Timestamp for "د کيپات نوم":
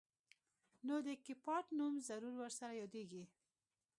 1.07-1.93